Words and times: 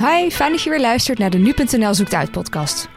Hi, 0.00 0.30
fijn 0.30 0.52
dat 0.52 0.62
je 0.62 0.70
weer 0.70 0.80
luistert 0.80 1.18
naar 1.18 1.30
de 1.30 1.38
Nu.nl 1.38 1.94
Zoekt 1.94 2.14
Uit 2.14 2.30
podcast. 2.30 2.88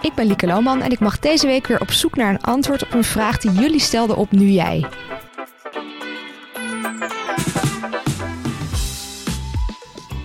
Ik 0.00 0.14
ben 0.14 0.26
Lieke 0.26 0.46
Lohman 0.46 0.82
en 0.82 0.90
ik 0.90 0.98
mag 0.98 1.18
deze 1.18 1.46
week 1.46 1.66
weer 1.66 1.80
op 1.80 1.90
zoek 1.90 2.16
naar 2.16 2.30
een 2.30 2.40
antwoord 2.40 2.82
op 2.82 2.94
een 2.94 3.04
vraag 3.04 3.38
die 3.38 3.50
jullie 3.52 3.80
stelden 3.80 4.16
op 4.16 4.30
Nu 4.30 4.48
Jij. 4.48 4.86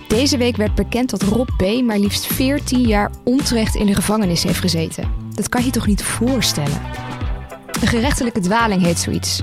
Deze 0.08 0.36
week 0.36 0.56
werd 0.56 0.74
bekend 0.74 1.10
dat 1.10 1.22
Rob 1.22 1.48
B. 1.56 1.82
maar 1.82 1.98
liefst 1.98 2.26
14 2.26 2.80
jaar 2.80 3.10
onterecht 3.24 3.74
in 3.74 3.86
de 3.86 3.94
gevangenis 3.94 4.42
heeft 4.42 4.60
gezeten. 4.60 5.12
Dat 5.34 5.48
kan 5.48 5.64
je 5.64 5.70
toch 5.70 5.86
niet 5.86 6.02
voorstellen? 6.02 6.80
Een 7.80 7.88
gerechtelijke 7.88 8.40
dwaling 8.40 8.82
heet 8.82 8.98
zoiets. 8.98 9.40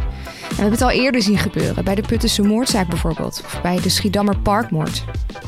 We 0.58 0.64
hebben 0.64 0.80
het 0.80 0.90
al 0.90 1.04
eerder 1.04 1.22
zien 1.22 1.38
gebeuren, 1.38 1.84
bij 1.84 1.96
de 1.96 2.02
Puttense 2.02 2.42
moordzaak 2.42 2.88
bijvoorbeeld, 2.88 3.42
of 3.46 3.62
bij 3.62 3.80
de 3.82 3.90
Schiedammer 3.90 4.38
Parkmoord. 4.38 5.04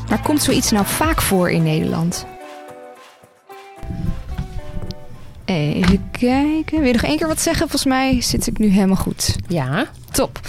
Maar 0.08 0.22
komt 0.22 0.42
zoiets 0.42 0.70
nou 0.70 0.86
vaak 0.86 1.20
voor 1.20 1.50
in 1.50 1.62
Nederland? 1.62 2.26
Even 5.44 6.10
kijken. 6.10 6.78
Wil 6.78 6.86
je 6.86 6.92
nog 6.92 7.02
één 7.02 7.16
keer 7.16 7.26
wat 7.26 7.40
zeggen? 7.40 7.68
Volgens 7.68 7.84
mij 7.84 8.20
zit 8.20 8.46
ik 8.46 8.58
nu 8.58 8.66
helemaal 8.66 8.96
goed. 8.96 9.36
Ja. 9.48 9.86
Top. 10.10 10.40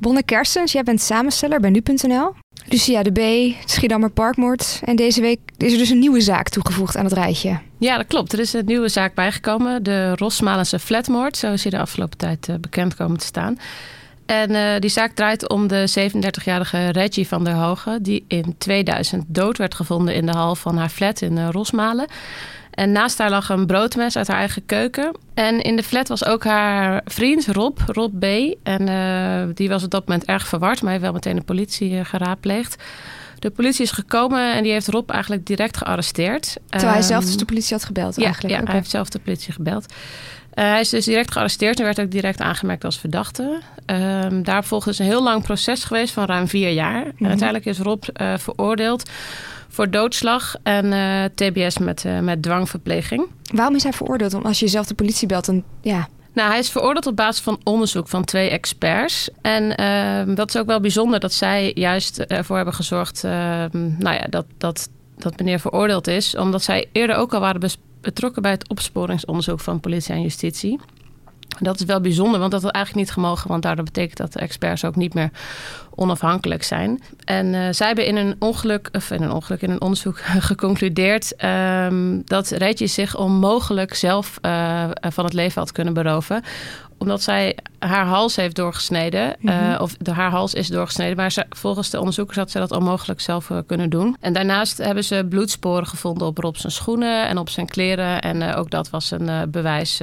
Bonne 0.00 0.22
Kerstens, 0.22 0.72
jij 0.72 0.82
bent 0.82 1.00
samensteller 1.00 1.60
bij 1.60 1.70
nu.nl. 1.70 2.34
Lucia 2.68 3.02
de 3.02 3.12
B, 3.12 3.54
Schiedammer 3.68 4.10
Parkmoord. 4.10 4.80
En 4.84 4.96
deze 4.96 5.20
week 5.20 5.38
is 5.56 5.72
er 5.72 5.78
dus 5.78 5.90
een 5.90 5.98
nieuwe 5.98 6.20
zaak 6.20 6.48
toegevoegd 6.48 6.96
aan 6.96 7.04
het 7.04 7.12
rijtje. 7.12 7.58
Ja, 7.78 7.96
dat 7.96 8.06
klopt. 8.06 8.32
Er 8.32 8.38
is 8.38 8.52
een 8.52 8.64
nieuwe 8.66 8.88
zaak 8.88 9.14
bijgekomen. 9.14 9.82
De 9.82 10.16
Rosmalense 10.16 10.78
flatmoord, 10.78 11.36
zo 11.36 11.52
is 11.52 11.62
hij 11.62 11.70
de 11.70 11.78
afgelopen 11.78 12.18
tijd 12.18 12.48
uh, 12.48 12.56
bekend 12.60 12.94
komen 12.94 13.18
te 13.18 13.26
staan. 13.26 13.58
En 14.26 14.50
uh, 14.50 14.78
die 14.78 14.90
zaak 14.90 15.12
draait 15.12 15.48
om 15.48 15.66
de 15.68 16.10
37-jarige 16.10 16.88
Reggie 16.88 17.28
van 17.28 17.44
der 17.44 17.54
Hogen... 17.54 18.02
die 18.02 18.24
in 18.28 18.54
2000 18.58 19.24
dood 19.26 19.58
werd 19.58 19.74
gevonden 19.74 20.14
in 20.14 20.26
de 20.26 20.32
hal 20.32 20.54
van 20.54 20.76
haar 20.76 20.88
flat 20.88 21.20
in 21.20 21.36
uh, 21.36 21.48
Rosmalen. 21.50 22.06
En 22.74 22.92
naast 22.92 23.18
haar 23.18 23.30
lag 23.30 23.48
een 23.48 23.66
broodmes 23.66 24.16
uit 24.16 24.26
haar 24.26 24.38
eigen 24.38 24.66
keuken. 24.66 25.16
En 25.34 25.60
in 25.60 25.76
de 25.76 25.82
flat 25.82 26.08
was 26.08 26.24
ook 26.24 26.44
haar 26.44 27.00
vriend 27.04 27.46
Rob, 27.46 27.78
Rob 27.86 28.18
B. 28.18 28.24
En 28.62 28.88
uh, 28.88 29.54
die 29.54 29.68
was 29.68 29.84
op 29.84 29.90
dat 29.90 30.06
moment 30.06 30.24
erg 30.24 30.46
verward, 30.46 30.82
maar 30.82 30.90
heeft 30.90 31.04
wel 31.04 31.12
meteen 31.12 31.36
de 31.36 31.42
politie 31.42 31.90
uh, 31.90 32.04
geraadpleegd. 32.04 32.82
De 33.38 33.50
politie 33.50 33.84
is 33.84 33.90
gekomen 33.90 34.54
en 34.54 34.62
die 34.62 34.72
heeft 34.72 34.88
Rob 34.88 35.10
eigenlijk 35.10 35.46
direct 35.46 35.76
gearresteerd. 35.76 36.56
Terwijl 36.68 36.92
hij 36.92 37.02
zelf 37.02 37.24
dus 37.24 37.36
de 37.36 37.44
politie 37.44 37.76
had 37.76 37.84
gebeld 37.84 38.16
ja, 38.16 38.24
eigenlijk? 38.24 38.54
Ja, 38.54 38.60
okay. 38.60 38.70
hij 38.70 38.80
heeft 38.80 38.90
zelf 38.90 39.08
de 39.08 39.18
politie 39.18 39.52
gebeld. 39.52 39.92
Uh, 40.54 40.64
hij 40.64 40.80
is 40.80 40.88
dus 40.88 41.04
direct 41.04 41.32
gearresteerd 41.32 41.78
en 41.78 41.84
werd 41.84 42.00
ook 42.00 42.10
direct 42.10 42.40
aangemerkt 42.40 42.84
als 42.84 42.98
verdachte. 42.98 43.60
Um, 43.86 44.42
daar 44.42 44.64
volgde 44.64 44.90
dus 44.90 44.98
een 44.98 45.04
heel 45.04 45.22
lang 45.22 45.42
proces 45.42 45.84
geweest 45.84 46.14
van 46.14 46.24
ruim 46.24 46.48
vier 46.48 46.70
jaar. 46.70 46.98
Mm 46.98 47.04
-hmm. 47.04 47.16
En 47.18 47.28
uiteindelijk 47.28 47.66
is 47.66 47.78
Rob 47.78 48.04
uh, 48.20 48.36
veroordeeld 48.36 49.10
voor 49.68 49.90
doodslag 49.90 50.56
en 50.62 50.84
uh, 50.84 51.24
TBS 51.24 51.78
met, 51.78 52.04
uh, 52.04 52.18
met 52.18 52.42
dwangverpleging. 52.42 53.26
Waarom 53.52 53.74
is 53.74 53.82
hij 53.82 53.92
veroordeeld? 53.92 54.32
Want 54.32 54.44
als 54.44 54.58
je 54.58 54.68
zelf 54.68 54.86
de 54.86 54.94
politie 54.94 55.28
belt, 55.28 55.44
dan 55.44 55.64
ja. 55.80 56.08
Nou, 56.32 56.50
hij 56.50 56.58
is 56.58 56.70
veroordeeld 56.70 57.06
op 57.06 57.16
basis 57.16 57.42
van 57.42 57.60
onderzoek 57.64 58.08
van 58.08 58.24
twee 58.24 58.50
experts. 58.50 59.28
En 59.42 59.80
uh, 59.80 60.36
dat 60.36 60.48
is 60.48 60.60
ook 60.60 60.66
wel 60.66 60.80
bijzonder 60.80 61.20
dat 61.20 61.32
zij 61.32 61.72
juist 61.74 62.18
ervoor 62.18 62.56
hebben 62.56 62.74
gezorgd 62.74 63.22
nou 63.22 64.14
ja, 64.14 64.26
dat, 64.30 64.46
dat, 64.58 64.88
dat 65.16 65.38
meneer 65.38 65.60
veroordeeld 65.60 66.06
is. 66.06 66.36
Omdat 66.36 66.62
zij 66.62 66.88
eerder 66.92 67.16
ook 67.16 67.34
al 67.34 67.40
waren 67.40 67.60
betrokken 68.04 68.42
bij 68.42 68.50
het 68.50 68.68
opsporingsonderzoek 68.68 69.60
van 69.60 69.80
politie 69.80 70.14
en 70.14 70.22
justitie. 70.22 70.80
Dat 71.58 71.80
is 71.80 71.86
wel 71.86 72.00
bijzonder, 72.00 72.40
want 72.40 72.52
dat 72.52 72.62
had 72.62 72.72
eigenlijk 72.72 73.06
niet 73.06 73.14
gemogen. 73.14 73.48
Want 73.48 73.62
daardoor 73.62 73.84
betekent 73.84 74.18
dat 74.18 74.32
de 74.32 74.38
experts 74.38 74.84
ook 74.84 74.96
niet 74.96 75.14
meer 75.14 75.30
onafhankelijk 75.94 76.62
zijn. 76.62 77.02
En 77.24 77.46
uh, 77.46 77.66
zij 77.70 77.86
hebben 77.86 78.06
in 78.06 78.16
een 78.16 78.36
ongeluk, 78.38 78.88
of 78.92 79.10
in 79.10 79.22
een 79.22 79.30
ongeluk, 79.30 79.62
in 79.62 79.70
een 79.70 79.80
onderzoek 79.80 80.18
geconcludeerd 80.50 81.44
um, 81.44 82.22
dat 82.24 82.48
Reggie 82.48 82.86
zich 82.86 83.16
onmogelijk 83.16 83.94
zelf 83.94 84.38
uh, 84.42 84.84
van 85.00 85.24
het 85.24 85.32
leven 85.32 85.60
had 85.60 85.72
kunnen 85.72 85.94
beroven 85.94 86.42
omdat 86.98 87.22
zij 87.22 87.58
haar 87.78 88.06
hals 88.06 88.36
heeft 88.36 88.56
doorgesneden. 88.56 89.36
Mm 89.38 89.50
-hmm. 89.50 89.70
uh, 89.70 89.80
of 89.80 89.96
de, 89.96 90.12
haar 90.12 90.30
hals 90.30 90.54
is 90.54 90.68
doorgesneden. 90.68 91.16
Maar 91.16 91.32
ze, 91.32 91.46
volgens 91.48 91.90
de 91.90 91.98
onderzoekers 91.98 92.38
had 92.38 92.50
ze 92.50 92.58
dat 92.58 92.70
onmogelijk 92.70 93.20
zelf 93.20 93.50
uh, 93.50 93.58
kunnen 93.66 93.90
doen. 93.90 94.16
En 94.20 94.32
daarnaast 94.32 94.78
hebben 94.78 95.04
ze 95.04 95.26
bloedsporen 95.28 95.86
gevonden 95.86 96.26
op 96.26 96.38
Rob 96.38 96.56
zijn 96.56 96.72
schoenen 96.72 97.28
en 97.28 97.38
op 97.38 97.48
zijn 97.48 97.66
kleren. 97.66 98.22
En 98.22 98.40
uh, 98.40 98.58
ook 98.58 98.70
dat 98.70 98.90
was 98.90 99.10
een 99.10 99.50
bewijs 99.50 100.02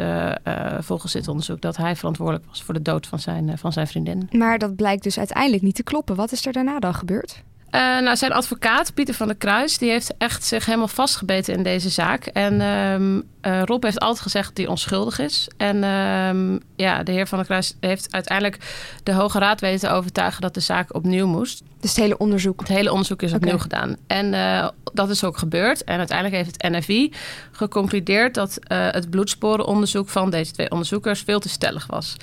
volgens 0.79 1.13
dit 1.13 1.27
onderzoek 1.27 1.61
dat 1.61 1.77
hij 1.77 1.95
verantwoordelijk 1.95 2.45
was 2.47 2.63
voor 2.63 2.73
de 2.73 2.81
dood 2.81 3.07
van 3.07 3.19
zijn, 3.19 3.57
van 3.57 3.71
zijn 3.71 3.87
vriendin. 3.87 4.29
Maar 4.31 4.57
dat 4.57 4.75
blijkt 4.75 5.03
dus 5.03 5.17
uiteindelijk 5.17 5.63
niet 5.63 5.75
te 5.75 5.83
kloppen. 5.83 6.15
Wat 6.15 6.31
is 6.31 6.45
er 6.45 6.53
daarna 6.53 6.79
dan 6.79 6.93
gebeurd? 6.93 7.43
Uh, 7.71 7.99
nou, 7.99 8.15
zijn 8.15 8.33
advocaat, 8.33 8.93
Pieter 8.93 9.13
van 9.13 9.27
der 9.27 9.35
Kruis, 9.35 9.77
die 9.77 9.89
heeft 9.89 10.13
echt 10.17 10.43
zich 10.43 10.65
helemaal 10.65 10.87
vastgebeten 10.87 11.53
in 11.53 11.63
deze 11.63 11.89
zaak. 11.89 12.25
En 12.25 12.61
um, 12.61 13.23
uh, 13.41 13.61
Rob 13.63 13.83
heeft 13.83 13.99
altijd 13.99 14.21
gezegd 14.21 14.47
dat 14.47 14.57
hij 14.57 14.67
onschuldig 14.67 15.19
is. 15.19 15.47
En 15.57 15.83
um, 15.83 16.59
ja, 16.75 17.03
de 17.03 17.11
heer 17.11 17.27
van 17.27 17.37
der 17.37 17.47
Kruis 17.47 17.75
heeft 17.79 18.07
uiteindelijk 18.13 18.57
de 19.03 19.13
Hoge 19.13 19.39
Raad 19.39 19.61
weten 19.61 19.89
te 19.89 19.95
overtuigen 19.95 20.41
dat 20.41 20.53
de 20.53 20.59
zaak 20.59 20.95
opnieuw 20.95 21.27
moest. 21.27 21.63
Dus 21.79 21.89
het 21.89 21.99
hele 21.99 22.17
onderzoek? 22.17 22.59
Het 22.59 22.69
hele 22.69 22.91
onderzoek 22.91 23.21
is 23.21 23.33
opnieuw 23.33 23.53
okay. 23.53 23.63
gedaan. 23.63 23.95
En 24.07 24.33
uh, 24.33 24.67
dat 24.93 25.09
is 25.09 25.23
ook 25.23 25.37
gebeurd. 25.37 25.83
En 25.83 25.97
uiteindelijk 25.97 26.37
heeft 26.43 26.61
het 26.61 26.71
NFI 26.71 27.13
geconcludeerd 27.51 28.33
dat 28.33 28.59
het 28.67 29.09
bloedsporenonderzoek 29.09 30.09
van 30.09 30.29
deze 30.29 30.51
twee 30.51 30.71
onderzoekers 30.71 31.21
veel 31.21 31.39
te 31.39 31.49
stellig 31.49 31.87
was. 31.87 32.15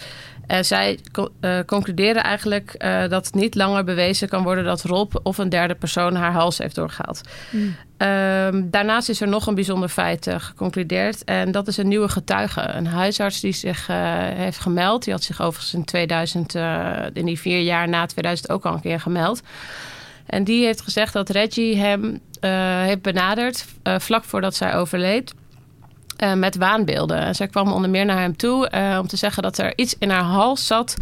En 0.47 0.65
zij 0.65 0.99
concluderen 1.67 2.23
eigenlijk 2.23 2.75
dat 3.09 3.27
het 3.27 3.35
niet 3.35 3.55
langer 3.55 3.85
bewezen 3.85 4.29
kan 4.29 4.43
worden 4.43 4.65
dat 4.65 4.83
Rob 4.83 5.15
of 5.23 5.38
een 5.39 5.49
derde 5.49 5.75
persoon 5.75 6.15
haar 6.15 6.33
hals 6.33 6.59
heeft 6.59 6.75
doorgehaald. 6.75 7.21
Mm. 7.51 7.63
Um, 7.63 8.71
daarnaast 8.71 9.09
is 9.09 9.21
er 9.21 9.29
nog 9.29 9.47
een 9.47 9.55
bijzonder 9.55 9.89
feit 9.89 10.27
uh, 10.27 10.35
geconcludeerd. 10.39 11.25
En 11.25 11.53
dat 11.53 11.69
is 11.69 11.77
een 11.77 11.89
nieuwe 11.89 12.09
getuige. 12.09 12.61
Een 12.61 12.87
huisarts 12.87 13.41
die 13.41 13.53
zich 13.53 13.87
heeft 14.35 14.59
gemeld. 14.59 15.05
Die 15.05 15.13
had 15.13 15.23
zich 15.23 15.41
overigens 15.41 15.75
in 15.75 15.85
2000, 15.85 16.55
in 17.13 17.27
die 17.27 17.39
vier 17.39 17.61
jaar 17.61 17.89
na 17.89 18.07
2000 18.07 18.51
ook 18.51 18.65
al 18.65 18.75
een 18.75 18.81
keer 18.81 19.01
gemeld. 19.01 19.41
En 20.27 20.45
die 20.45 20.65
heeft 20.65 20.81
gezegd 20.81 21.13
dat 21.13 21.29
Reggie 21.29 21.77
hem 21.77 22.21
heeft 22.85 23.03
benaderd 23.03 23.65
vlak 23.83 24.25
voordat 24.25 24.55
zij 24.55 24.75
overleed. 24.75 25.35
Uh, 26.25 26.35
met 26.35 26.57
waanbeelden. 26.57 27.19
En 27.19 27.35
zij 27.35 27.47
kwam 27.47 27.73
onder 27.73 27.91
meer 27.91 28.05
naar 28.05 28.21
hem 28.21 28.37
toe 28.37 28.71
uh, 28.75 28.99
om 29.01 29.07
te 29.07 29.17
zeggen 29.17 29.43
dat 29.43 29.59
er 29.59 29.73
iets 29.77 29.95
in 29.99 30.11
haar 30.11 30.23
hals 30.23 30.67
zat 30.67 30.97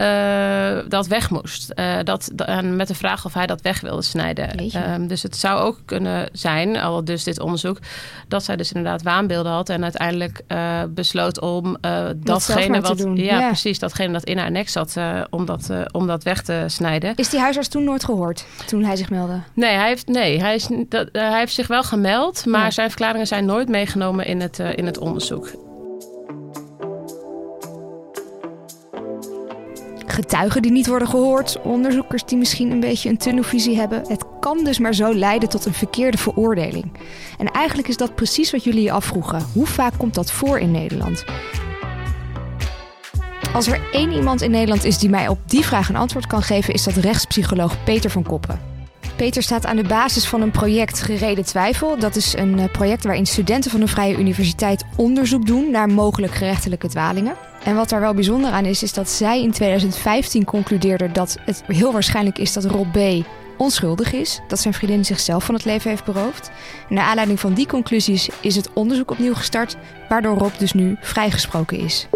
uh, 0.00 0.78
dat 0.88 1.06
weg 1.06 1.30
moest. 1.30 1.72
dat, 2.04 2.32
en 2.36 2.76
met 2.76 2.88
de 2.88 2.94
vraag 2.94 3.24
of 3.24 3.34
hij 3.34 3.46
dat 3.46 3.60
weg 3.60 3.80
wilde 3.80 4.02
snijden. 4.02 4.74
Um, 4.92 5.06
dus 5.06 5.22
het 5.22 5.36
zou 5.36 5.60
ook 5.60 5.78
kunnen 5.84 6.28
zijn, 6.32 6.76
al 6.76 7.04
dus 7.04 7.24
dit 7.24 7.40
onderzoek, 7.40 7.78
dat 8.28 8.44
zij 8.44 8.56
dus 8.56 8.72
inderdaad 8.72 9.02
waanbeelden 9.02 9.52
had 9.52 9.68
en 9.68 9.82
uiteindelijk 9.82 10.42
besloot 10.88 11.40
om 11.40 11.76
datgene 12.16 12.80
wat. 12.80 12.98
Ja, 13.14 13.40
ja, 13.40 13.46
precies, 13.46 13.78
datgene 13.78 14.12
dat 14.12 14.24
in 14.24 14.38
haar 14.38 14.50
nek 14.50 14.68
zat, 14.68 14.96
om, 15.30 15.44
dat, 15.44 15.70
om 15.92 16.06
dat 16.06 16.22
weg 16.22 16.42
te 16.42 16.64
snijden. 16.66 17.14
Is 17.14 17.28
die 17.28 17.40
huisarts 17.40 17.68
toen 17.68 17.84
nooit 17.84 18.04
gehoord 18.04 18.46
toen 18.66 18.84
hij 18.84 18.96
zich 18.96 19.10
meldde? 19.10 19.40
Nee, 19.54 19.74
hij 19.74 19.88
heeft, 19.88 20.06
nee, 20.06 20.40
hij, 20.40 20.54
is, 20.54 20.68
dat, 20.88 21.08
hij 21.12 21.38
heeft 21.38 21.54
zich 21.54 21.66
wel 21.66 21.82
gemeld, 21.82 22.46
maar 22.46 22.64
ja. 22.64 22.70
zijn 22.70 22.88
verklaringen 22.88 23.26
zijn 23.26 23.44
nooit 23.44 23.68
meegenomen 23.68 24.26
in 24.26 24.40
het, 24.40 24.58
in 24.58 24.86
het 24.86 24.98
onderzoek. 24.98 25.69
Getuigen 30.10 30.62
die 30.62 30.70
niet 30.70 30.86
worden 30.86 31.08
gehoord, 31.08 31.60
onderzoekers 31.62 32.24
die 32.24 32.38
misschien 32.38 32.70
een 32.70 32.80
beetje 32.80 33.08
een 33.08 33.16
tunnelvisie 33.16 33.76
hebben. 33.76 34.02
Het 34.08 34.24
kan 34.40 34.64
dus 34.64 34.78
maar 34.78 34.94
zo 34.94 35.14
leiden 35.14 35.48
tot 35.48 35.64
een 35.64 35.74
verkeerde 35.74 36.18
veroordeling. 36.18 36.92
En 37.38 37.46
eigenlijk 37.46 37.88
is 37.88 37.96
dat 37.96 38.14
precies 38.14 38.50
wat 38.50 38.64
jullie 38.64 38.82
je 38.82 38.92
afvroegen. 38.92 39.46
Hoe 39.52 39.66
vaak 39.66 39.92
komt 39.96 40.14
dat 40.14 40.32
voor 40.32 40.58
in 40.58 40.70
Nederland? 40.70 41.24
Als 43.52 43.66
er 43.66 43.80
één 43.92 44.12
iemand 44.12 44.42
in 44.42 44.50
Nederland 44.50 44.84
is 44.84 44.98
die 44.98 45.10
mij 45.10 45.28
op 45.28 45.38
die 45.46 45.64
vraag 45.64 45.88
een 45.88 45.96
antwoord 45.96 46.26
kan 46.26 46.42
geven, 46.42 46.74
is 46.74 46.84
dat 46.84 46.94
rechtspsycholoog 46.94 47.84
Peter 47.84 48.10
van 48.10 48.22
Koppen. 48.22 48.69
Peter 49.20 49.42
staat 49.42 49.66
aan 49.66 49.76
de 49.76 49.88
basis 49.88 50.26
van 50.28 50.40
een 50.40 50.50
project 50.50 51.02
Gereden 51.02 51.44
Twijfel. 51.44 51.98
Dat 51.98 52.16
is 52.16 52.36
een 52.36 52.70
project 52.72 53.04
waarin 53.04 53.26
studenten 53.26 53.70
van 53.70 53.80
de 53.80 53.86
Vrije 53.86 54.18
Universiteit 54.18 54.84
onderzoek 54.96 55.46
doen 55.46 55.70
naar 55.70 55.88
mogelijk 55.88 56.32
gerechtelijke 56.32 56.88
dwalingen. 56.88 57.36
En 57.64 57.74
wat 57.74 57.88
daar 57.88 58.00
wel 58.00 58.14
bijzonder 58.14 58.50
aan 58.50 58.64
is, 58.64 58.82
is 58.82 58.92
dat 58.92 59.08
zij 59.08 59.42
in 59.42 59.50
2015 59.50 60.44
concludeerde 60.44 61.12
dat 61.12 61.36
het 61.44 61.62
heel 61.66 61.92
waarschijnlijk 61.92 62.38
is 62.38 62.52
dat 62.52 62.64
Rob 62.64 62.92
B. 62.92 63.26
onschuldig 63.56 64.12
is. 64.12 64.40
Dat 64.48 64.58
zijn 64.58 64.74
vriendin 64.74 65.04
zichzelf 65.04 65.44
van 65.44 65.54
het 65.54 65.64
leven 65.64 65.90
heeft 65.90 66.04
beroofd. 66.04 66.50
En 66.88 66.94
naar 66.94 67.04
aanleiding 67.04 67.40
van 67.40 67.54
die 67.54 67.66
conclusies 67.66 68.28
is 68.40 68.56
het 68.56 68.72
onderzoek 68.72 69.10
opnieuw 69.10 69.34
gestart, 69.34 69.76
waardoor 70.08 70.38
Rob 70.38 70.58
dus 70.58 70.72
nu 70.72 70.96
vrijgesproken 71.00 71.78
is. 71.78 72.08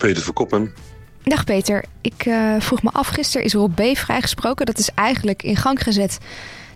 Peter 0.00 0.22
Verkoppen. 0.22 0.72
Dag 1.22 1.44
Peter, 1.44 1.84
ik 2.00 2.26
uh, 2.26 2.54
vroeg 2.58 2.82
me 2.82 2.90
af, 2.92 3.08
gisteren 3.08 3.46
is 3.46 3.52
Rob 3.52 3.74
B. 3.74 3.96
vrijgesproken. 3.96 4.66
Dat 4.66 4.78
is 4.78 4.90
eigenlijk 4.94 5.42
in 5.42 5.56
gang 5.56 5.82
gezet 5.82 6.18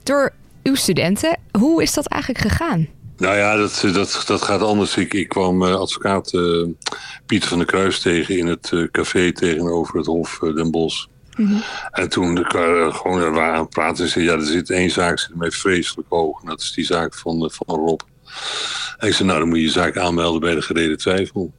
door 0.03 0.33
uw 0.63 0.75
studenten. 0.75 1.39
Hoe 1.59 1.83
is 1.83 1.95
dat 1.95 2.07
eigenlijk 2.07 2.43
gegaan? 2.43 2.89
Nou 3.17 3.37
ja, 3.37 3.57
dat, 3.57 3.85
dat, 3.93 4.23
dat 4.27 4.43
gaat 4.43 4.63
anders. 4.63 4.97
Ik, 4.97 5.15
ik 5.15 5.29
kwam 5.29 5.63
advocaat 5.63 6.31
Pieter 7.27 7.49
van 7.49 7.59
der 7.59 7.67
Kruis 7.67 8.01
tegen 8.01 8.39
in 8.39 8.47
het 8.47 8.89
café 8.91 9.33
tegenover 9.33 9.97
het 9.97 10.07
Hof 10.07 10.39
Den 10.39 10.71
Bosch. 10.71 11.07
Mhm. 11.37 11.57
En 11.91 12.09
toen 12.09 12.35
de, 12.35 12.45
gewoon 12.93 13.21
er 13.21 13.33
waren 13.33 13.55
aan 13.55 13.61
het 13.61 13.71
praten, 13.71 14.09
zei 14.09 14.25
ja, 14.25 14.33
er 14.33 14.43
zit 14.43 14.71
één 14.71 14.91
zaak 14.91 15.19
zit 15.19 15.35
mij 15.35 15.51
vreselijk 15.51 16.09
hoog. 16.09 16.41
En 16.41 16.49
dat 16.49 16.61
is 16.61 16.73
die 16.73 16.85
zaak 16.85 17.15
van, 17.15 17.51
van 17.53 17.77
Rob. 17.77 18.01
En 18.99 19.09
ik 19.09 19.15
zei, 19.15 19.29
nou, 19.29 19.41
dan 19.41 19.49
moet 19.49 19.59
je 19.59 19.65
je 19.65 19.71
zaak 19.71 19.97
aanmelden 19.97 20.41
bij 20.41 20.55
de 20.55 20.63
gereden 20.63 20.99
twijfel. 20.99 21.53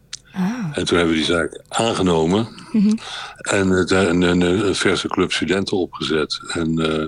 En 0.76 0.86
toen 0.86 0.98
hebben 0.98 1.16
we 1.16 1.22
die 1.22 1.32
zaak 1.32 1.62
aangenomen. 1.68 2.48
Mhm. 2.72 2.94
En 3.38 3.70
een, 3.70 4.22
een, 4.22 4.42
een, 4.42 4.76
verse 4.76 5.08
club 5.08 5.32
studenten 5.32 5.78
opgezet. 5.78 6.40
En 6.48 6.80
uh, 6.80 7.06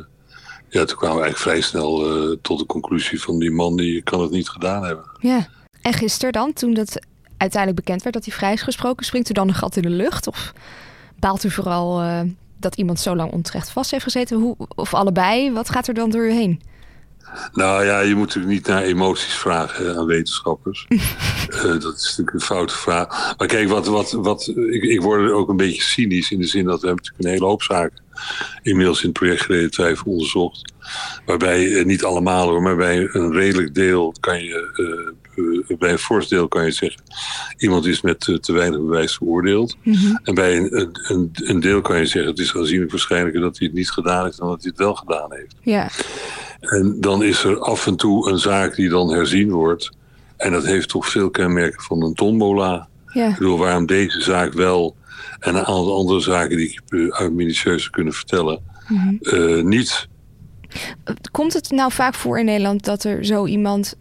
ja, 0.70 0.86
toen 0.86 0.98
kwamen 0.98 1.18
we 1.18 1.24
eigenlijk 1.24 1.38
vrij 1.38 1.62
snel 1.62 2.38
tot 2.42 2.60
de 2.60 2.66
conclusie 2.66 3.22
van 3.22 3.40
die 3.40 3.52
man 3.52 3.78
die 3.78 4.02
kan 4.02 4.22
het 4.22 4.32
niet 4.32 4.50
gedaan 4.50 4.84
hebben. 4.84 5.06
Ja, 5.20 5.48
en 5.82 5.94
gisteren 5.94 6.34
dan, 6.34 6.54
toen 6.54 6.74
dat 6.74 7.00
uiteindelijk 7.38 7.86
bekend 7.86 8.02
werd 8.04 8.16
dat 8.16 8.26
hij 8.26 8.34
vrij 8.34 8.54
is 8.54 8.62
gesproken, 8.62 9.06
springt 9.06 9.30
u 9.30 9.34
dan 9.34 9.48
een 9.48 9.54
gat 9.54 9.76
in 9.76 9.82
de 9.82 9.90
lucht? 9.90 10.28
Of 10.28 10.54
baalt 11.20 11.44
u 11.44 11.52
vooral 11.52 12.02
dat 12.60 12.76
iemand 12.76 13.00
zo 13.00 13.16
lang 13.16 13.32
onterecht 13.32 13.70
vast 13.70 13.92
heeft 13.92 14.04
gezeten? 14.04 14.38
Hoe, 14.38 14.56
of 14.76 14.94
allebei? 14.94 15.52
Wat 15.52 15.70
gaat 15.70 15.88
er 15.88 15.94
dan 15.94 16.10
door 16.10 16.26
u 16.26 16.32
heen? 16.32 16.62
Nou 17.54 17.86
ja, 17.86 18.00
je 18.00 18.16
moet 18.16 18.26
natuurlijk 18.26 18.54
niet 18.54 18.68
naar 18.68 18.84
emoties 18.84 19.34
vragen 19.34 19.98
aan 19.98 20.06
wetenschappers. 20.06 20.86
uh, 20.90 21.64
dat 21.86 21.96
is 21.96 22.04
natuurlijk 22.04 22.34
een 22.34 22.42
foute 22.42 22.78
vraag. 22.78 23.36
Maar 23.38 23.48
kijk, 23.48 23.70
wat, 23.70 23.88
wat, 23.88 24.12
wat, 24.12 24.48
ik, 24.48 24.84
ik 24.84 25.02
word 25.02 25.32
ook 25.32 25.50
een 25.50 25.58
beetje 25.58 25.82
cynisch 25.82 26.32
in 26.32 26.40
de 26.40 26.48
zin 26.48 26.66
dat 26.66 26.82
we 26.82 26.88
hebben 26.88 27.06
natuurlijk 27.06 27.24
een 27.24 27.32
hele 27.32 27.52
hoop 27.52 27.64
zaken 27.64 28.06
inmiddels 28.62 29.02
in 29.02 29.10
het 29.10 29.18
project 29.18 29.42
gereden 29.42 29.72
twijfel 29.72 30.12
onderzocht. 30.12 30.74
Waarbij, 31.26 31.66
uh, 31.66 31.86
niet 31.86 32.04
allemaal 32.04 32.50
hoor, 32.50 32.62
maar 32.62 32.76
bij 32.76 33.10
een 33.12 33.34
redelijk 33.34 33.76
deel 33.76 34.14
kan 34.20 34.44
je, 34.44 35.14
uh, 35.36 35.78
bij 35.78 35.92
een 35.92 35.98
fors 35.98 36.28
deel 36.28 36.48
kan 36.48 36.66
je 36.66 36.72
zeggen, 36.72 37.02
iemand 37.58 37.86
is 37.86 38.02
met 38.02 38.20
te 38.20 38.54
weinig 38.54 38.80
bewijs 38.80 39.16
veroordeeld. 39.16 39.78
Mhm. 39.84 40.16
En 40.24 40.36
bij 40.36 40.58
een, 40.58 40.90
een, 40.92 41.32
een, 41.34 41.60
deel 41.60 41.82
kan 41.82 41.98
je 41.98 42.06
zeggen, 42.06 42.32
het 42.32 42.40
is 42.40 42.56
aanzienlijk 42.56 42.92
waarschijnlijker 42.92 43.42
dat 43.42 43.58
hij 43.58 43.68
het 43.68 43.76
niet 43.76 43.92
gedaan 43.92 44.24
heeft 44.24 44.38
dan 44.38 44.50
dat 44.50 44.62
hij 44.62 44.70
het 44.70 44.80
wel 44.80 44.96
gedaan 44.96 45.34
heeft. 45.34 45.56
Ja. 45.62 45.90
En 46.60 46.96
dan 47.00 47.24
is 47.24 47.44
er 47.44 47.60
af 47.60 47.88
en 47.88 47.96
toe 47.96 48.30
een 48.30 48.40
zaak 48.40 48.76
die 48.76 48.90
dan 48.90 49.14
herzien 49.14 49.52
wordt. 49.52 49.92
En 50.38 50.52
dat 50.52 50.66
heeft 50.66 50.90
toch 50.90 51.08
veel 51.10 51.30
kenmerken 51.30 51.82
van 51.82 52.04
een 52.04 52.14
tombola. 52.14 52.88
Ja. 53.14 53.30
Ik 53.30 53.38
bedoel, 53.38 53.58
waarom 53.58 53.86
deze 53.86 54.22
zaak 54.22 54.54
wel 54.54 54.96
en 55.40 55.56
een 55.56 55.66
aantal 55.66 55.96
andere 55.96 56.20
zaken 56.20 56.58
die 56.58 56.82
ik 56.90 57.12
uit 57.14 57.34
minutieus 57.34 57.90
kunnen 57.90 58.14
vertellen, 58.14 58.60
mm 58.88 59.20
niet. 59.70 60.08
Komt 61.32 61.54
het 61.54 61.72
nou 61.72 61.92
vaak 61.92 62.14
voor 62.14 62.40
in 62.40 62.46
Nederland 62.46 62.86
dat 62.86 63.04
er 63.04 63.26
zo 63.26 63.46
iemand, 63.46 63.96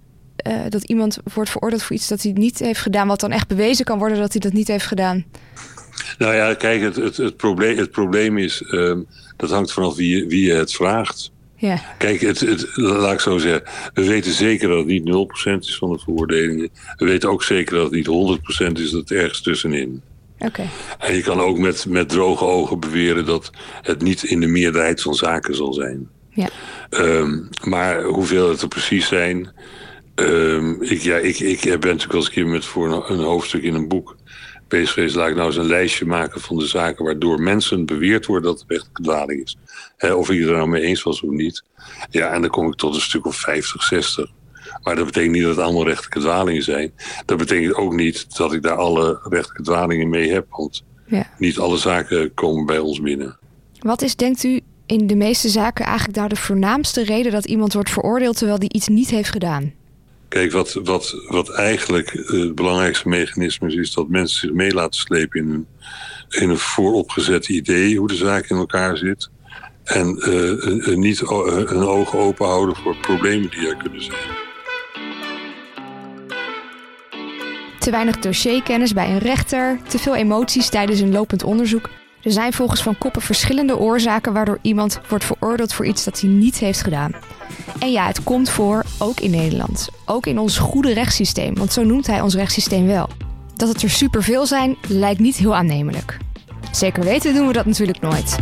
uh, 0.47 0.61
dat 0.69 0.85
iemand 0.85 1.19
wordt 1.35 1.51
veroordeeld 1.51 1.83
voor 1.83 1.97
iets 1.97 2.09
dat 2.09 2.23
hij 2.23 2.33
niet 2.33 2.59
heeft 2.59 2.81
gedaan, 2.81 3.09
wat 3.09 3.21
dan 3.21 3.31
echt 3.31 3.49
bewezen 3.49 3.85
kan 3.85 3.99
worden 3.99 4.19
dat 4.19 4.33
hij 4.33 4.41
dat 4.41 4.53
niet 4.53 4.69
heeft 4.69 4.87
gedaan? 4.87 5.25
Nou 6.19 6.35
ja, 6.35 6.55
kijk, 6.55 6.81
het, 6.81 6.97
het, 6.97 7.17
het, 7.17 7.37
probleem, 7.37 7.77
het 7.77 7.91
probleem 7.91 8.39
is, 8.39 8.61
uh, 8.61 8.97
dat 9.37 9.51
hangt 9.51 9.73
vanaf 9.73 9.95
wie, 9.95 10.27
wie 10.27 10.47
je 10.47 10.53
het 10.53 10.73
vraagt. 10.73 11.33
Ja. 11.57 11.81
Kijk, 11.99 12.21
het, 12.21 12.41
het, 12.41 12.77
laat 12.77 13.13
ik 13.13 13.21
zo 13.21 13.39
zeggen. 13.39 13.63
We 13.95 14.05
weten 14.05 14.33
zeker 14.33 14.69
dat 14.69 14.79
het 14.79 14.87
niet 14.87 15.05
0% 15.05 15.59
is 15.59 15.77
van 15.77 15.93
de 15.93 15.99
veroordelingen. 15.99 16.71
We 16.97 17.05
weten 17.05 17.31
ook 17.31 17.43
zeker 17.43 17.75
dat 17.75 17.85
het 17.85 17.93
niet 17.93 18.39
100% 18.69 18.73
is, 18.73 18.91
dat 18.91 19.01
het 19.01 19.11
ergens 19.11 19.43
tussenin. 19.43 20.03
Oké. 20.39 20.69
En 20.99 21.15
je 21.15 21.23
kan 21.23 21.41
ook 21.41 21.59
met, 21.59 21.87
met 21.89 22.09
droge 22.09 22.45
ogen 22.45 22.81
beweren 22.81 23.27
dat 23.27 23.51
het 23.83 24.03
niet 24.03 24.23
in 24.23 24.41
de 24.41 24.47
meerderheid 24.47 25.03
van 25.03 25.15
zaken 25.15 25.55
zal 25.55 25.73
zijn. 25.73 26.09
Ja. 26.31 26.49
Um, 26.91 27.49
maar 27.65 28.03
hoeveel 28.03 28.49
het 28.49 28.63
er 28.63 28.69
precies 28.69 29.07
zijn. 29.07 29.53
Um, 30.15 30.83
ik, 30.83 31.01
ja, 31.01 31.17
ik, 31.17 31.39
ik 31.39 31.61
ben 31.61 31.73
natuurlijk 31.73 32.15
als 32.15 32.27
een 32.27 32.33
keer 32.33 32.47
met 32.47 32.65
voor 32.65 33.11
een 33.11 33.19
hoofdstuk 33.19 33.63
in 33.63 33.75
een 33.75 33.89
boek 33.89 34.17
geweest. 34.69 35.15
Laat 35.15 35.29
ik 35.29 35.35
nou 35.35 35.47
eens 35.47 35.57
een 35.57 35.67
lijstje 35.67 36.07
maken 36.07 36.41
van 36.41 36.57
de 36.57 36.67
zaken 36.67 37.05
waardoor 37.05 37.41
mensen 37.41 37.87
beweerd 37.87 38.27
worden 38.27 38.51
dat 38.51 38.61
het 38.61 38.71
echt 38.71 38.89
dwaling 38.93 39.43
is 39.43 39.57
of 39.99 40.31
ik 40.31 40.41
er 40.41 40.53
nou 40.53 40.69
mee 40.69 40.83
eens 40.83 41.03
was 41.03 41.23
of 41.23 41.31
niet. 41.31 41.63
Ja, 42.11 42.33
en 42.33 42.41
dan 42.41 42.51
kom 42.51 42.67
ik 42.67 42.75
tot 42.75 42.95
een 42.95 43.01
stuk 43.01 43.27
of 43.27 43.37
50, 43.37 43.83
60. 43.83 44.31
Maar 44.83 44.97
dat 44.97 45.05
betekent 45.05 45.33
niet 45.33 45.43
dat 45.43 45.57
het 45.57 45.65
allemaal 45.65 45.85
rechtelijke 45.85 46.21
dwalingen 46.21 46.63
zijn. 46.63 46.93
Dat 47.25 47.39
betekent 47.39 47.75
ook 47.75 47.93
niet 47.93 48.37
dat 48.37 48.53
ik 48.53 48.63
daar 48.63 48.77
alle 48.77 49.21
rechtelijke 49.23 49.63
dwalingen 49.63 50.09
mee 50.09 50.33
heb. 50.33 50.47
Want 50.51 50.85
ja. 51.07 51.27
niet 51.39 51.59
alle 51.59 51.77
zaken 51.77 52.35
komen 52.35 52.67
bij 52.67 52.79
ons 52.79 53.01
binnen. 53.01 53.39
Wat 53.79 54.03
is, 54.03 54.17
denkt 54.17 54.45
u, 54.45 54.61
in 54.87 55.07
de 55.07 55.17
meeste 55.17 55.49
zaken 55.49 55.85
eigenlijk 55.85 56.19
daar 56.19 56.29
de 56.29 56.37
voornaamste 56.37 57.05
reden 57.05 57.33
dat 57.33 57.47
iemand 57.47 57.73
wordt 57.73 57.91
veroordeeld 57.91 58.37
terwijl 58.37 58.59
die 58.59 58.73
iets 58.73 58.89
niet 58.89 59.11
heeft 59.11 59.31
gedaan? 59.31 59.73
Kijk, 60.29 60.53
wat, 60.53 60.73
wat, 60.73 61.15
wat 61.29 61.51
eigenlijk 61.51 62.11
het 62.11 62.55
belangrijkste 62.55 63.09
mechanisme 63.09 63.69
is, 63.69 63.75
is 63.75 63.95
dat 63.95 64.09
mensen 64.09 64.41
zich 64.41 64.53
mee 64.53 64.75
laten 64.75 65.01
slepen 65.01 65.41
in 65.41 65.51
een, 65.51 65.67
in 66.29 66.51
een 66.51 66.59
vooropgezet 66.59 67.49
idee 67.49 67.97
hoe 67.97 68.09
de 68.09 68.15
zaak 68.15 68.47
in 68.47 68.57
elkaar 68.57 68.97
zit. 68.97 69.31
En 69.85 70.17
uh, 70.29 70.97
niet 70.97 71.21
een 71.21 71.85
oog 71.85 72.17
open 72.17 72.47
houden 72.47 72.77
voor 72.77 72.97
problemen 72.97 73.51
die 73.51 73.69
er 73.69 73.77
kunnen 73.77 74.03
zijn. 74.03 74.45
Te 77.79 77.91
weinig 77.91 78.19
dossierkennis 78.19 78.93
bij 78.93 79.11
een 79.11 79.19
rechter, 79.19 79.79
te 79.89 79.99
veel 79.99 80.15
emoties 80.15 80.69
tijdens 80.69 81.01
een 81.01 81.13
lopend 81.13 81.43
onderzoek. 81.43 81.91
Er 82.23 82.33
zijn 82.33 82.53
volgens 82.53 82.83
Van 82.83 82.99
Koppen 82.99 83.23
verschillende 83.23 83.79
oorzaken 83.79 84.33
waardoor 84.33 84.59
iemand 84.63 85.01
wordt 85.09 85.25
veroordeeld 85.25 85.73
voor 85.73 85.87
iets 85.87 86.05
dat 86.05 86.21
hij 86.21 86.31
niet 86.31 86.59
heeft 86.59 86.83
gedaan. 86.83 87.13
En 87.79 87.93
ja, 87.93 88.07
het 88.07 88.23
komt 88.23 88.51
voor, 88.51 88.85
ook 88.99 89.21
in 89.21 89.31
Nederland. 89.31 89.89
Ook 90.05 90.27
in 90.27 90.39
ons 90.39 90.59
goede 90.59 90.93
rechtssysteem, 90.93 91.55
want 91.55 91.73
zo 91.73 91.85
noemt 91.85 92.07
hij 92.07 92.21
ons 92.21 92.35
rechtssysteem 92.35 92.87
wel. 92.87 93.09
Dat 93.55 93.69
het 93.69 93.83
er 93.83 93.91
superveel 93.91 94.47
zijn, 94.47 94.77
lijkt 94.89 95.21
niet 95.21 95.37
heel 95.37 95.57
aannemelijk. 95.57 96.19
Zeker 96.71 97.05
weten 97.05 97.35
doen 97.35 97.47
we 97.47 97.53
dat 97.53 97.67
natuurlijk 97.67 98.01
nooit. 98.01 98.37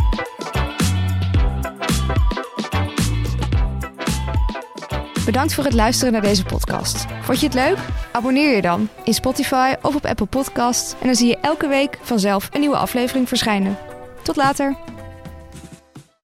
Bedankt 5.25 5.53
voor 5.53 5.63
het 5.63 5.73
luisteren 5.73 6.13
naar 6.13 6.21
deze 6.21 6.43
podcast. 6.43 7.05
Vond 7.21 7.39
je 7.39 7.45
het 7.45 7.55
leuk? 7.55 7.77
Abonneer 8.11 8.55
je 8.55 8.61
dan 8.61 8.89
in 9.03 9.13
Spotify 9.13 9.73
of 9.81 9.95
op 9.95 10.05
Apple 10.05 10.25
Podcasts 10.25 10.93
en 10.99 11.05
dan 11.05 11.15
zie 11.15 11.27
je 11.27 11.37
elke 11.37 11.67
week 11.67 11.99
vanzelf 12.01 12.49
een 12.51 12.59
nieuwe 12.59 12.77
aflevering 12.77 13.27
verschijnen. 13.27 13.77
Tot 14.23 14.35
later. 14.35 14.94